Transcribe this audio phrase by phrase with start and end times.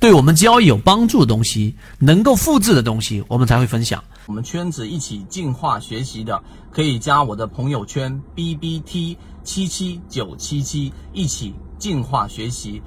[0.00, 4.02] 对我们交易有帮助的东西，能够复制的东西，我们才会分享。
[4.26, 6.42] 我们圈子一起进化学习的，
[6.72, 12.82] 可以加我的朋友圈 B B T 七七九七七，一起进化学习。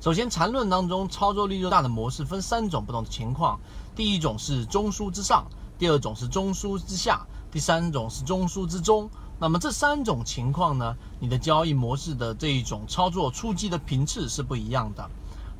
[0.00, 3.60] 首先，缠论当中操作力度大的模式分三种不同的情况：
[3.94, 5.46] 第一种是中枢之上，
[5.78, 9.10] 第二种是中枢之下，第三种是中枢之中。
[9.38, 15.10] 那么这三种情况呢，你的交易模式的这一种操作出击的频次是不一样的。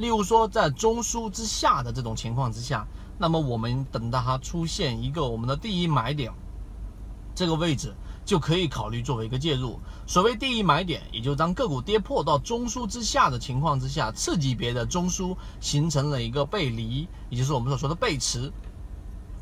[0.01, 2.87] 例如说，在中枢之下的这种情况之下，
[3.19, 6.33] 那么我们等到它出现一个我们的第一买点，
[7.35, 9.79] 这个位置就可以考虑作为一个介入。
[10.07, 18.51] 所谓第一买点，也就当个股跌破到中枢之下的情况之下，次级别的中枢形成了一个背离，也就是我们所说的背驰。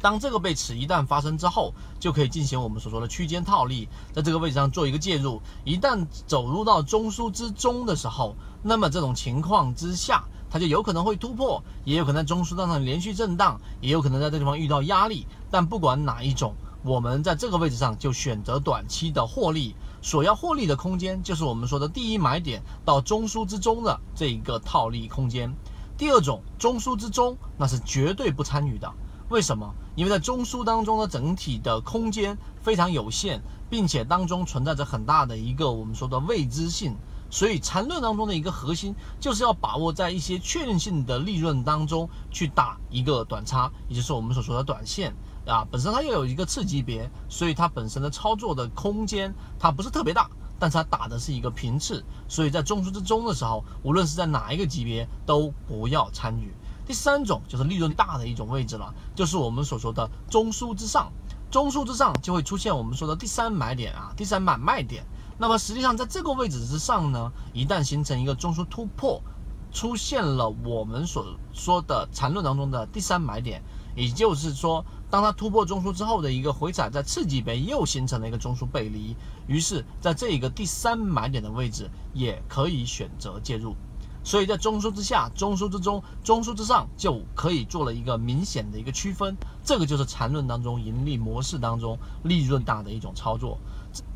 [0.00, 5.40] 当这个背驰一旦发生之后，就可以进行我们所说的区间套利，在这个位置上做一个介入。
[5.64, 10.24] 一旦走入到中枢之中的时候，那么这种情况之下。
[10.50, 15.26] 它就有可能会突破，也有可能在中枢当中连续震荡，也有可能在这地方遇到压力。
[15.50, 19.74] 但不管哪一种，我们在这个位置上就选择短期的获利。
[20.00, 25.52] 所要获利的空间，就是我们说的第一买点到中枢之中的这一个套利空间。
[25.96, 28.88] 第二种，中枢之中那是绝对不参与的。
[29.28, 29.74] 为什么？
[29.96, 36.94] 因为在中枢当中的整体的空间非常有限，并且当中存在着很大的一个我们说的未知性。
[37.30, 45.14] 所以缠论当中的一个核心，就是要把握在一些确定性的利润当中去打一个短差，也就是我们所说的短线
[45.46, 45.66] 啊。
[45.70, 52.02] 本身它又有一个次级别，所以它本身的操作的空间它不是特别大，但是它打的是一个频次。
[52.28, 56.54] 所以在中枢之中的时候，无论是在哪一个级别都不要参与。
[56.86, 61.12] 第三种就是利润大的一种位置了，就是我们所说的中枢之上，
[61.50, 65.04] 中枢之上就会出现我们说的第三买点啊，第三买卖点。
[65.40, 69.22] 那么实际上，在这个位置之上呢，一旦形成一个中枢突破，
[69.70, 73.62] 出现了我们所说的缠论当中的第三买点，
[73.94, 79.14] 也就是说，当它突破中枢之后的一个回踩，在次级别又形成了一个中枢背离，
[79.46, 83.76] 于是在这一个第三买点的位置也可以选择介入。
[84.24, 89.36] 所以在中枢之下、中枢之中、中枢之上，就可以做了一个明显的一个区分。
[89.64, 93.56] 这个就是缠论当中盈利模式当中利润大的一种操作，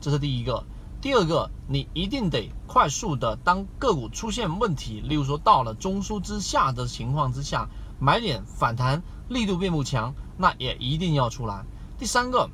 [0.00, 0.64] 这是第一个。
[1.02, 7.68] 第二个，你一定得快速的，当个股出现问题，例如说到了中枢之下的情况之下，
[7.98, 11.66] 买点反弹力度并不强，那也一定要出来。
[11.98, 12.48] 第三个，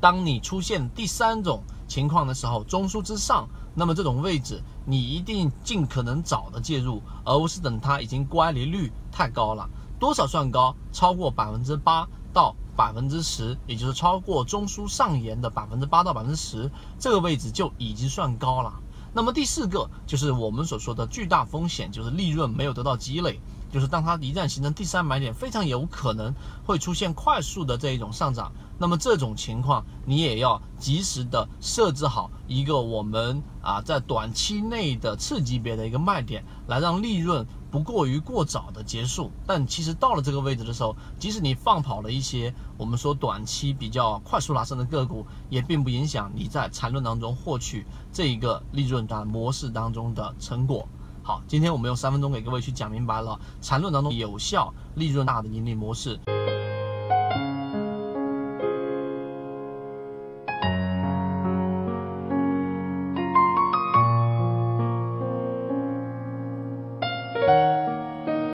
[0.00, 9.68] 当你出现第三种情况的时候，中枢之上，那么这种位置你一定尽可能早的介入，而不是等它已经乖离率太高了，
[9.98, 10.72] 多少算高？
[10.92, 12.54] 超过百分之八到。
[12.76, 18.72] 百分之十，也就是超过中枢上沿的百分之八到百分之十，这个位置就已经算高了。
[19.12, 23.40] 那么第四个就是我们所说的巨大风险，就是利润没有得到积累。
[23.72, 26.32] 就是当它一旦形成第三买点，非常有可能
[26.64, 28.52] 会出现快速的这一种上涨。
[28.78, 39.32] 那么这种情况，你也要及时的设置好一个我们啊在短期内的次级别的一个卖点，来让利润不过于过早的结束。
[39.44, 50.86] 但其实到了这个位置的时候，即使你放跑了一些我们说短期比较快速拉升的个股，也并不影响你在缠论当中获取这一个利润的模式当中的成果。
[51.24, 56.20] 好，今天我们用三分钟给各位去讲明白了缠论当中有效、利润大的盈利模式。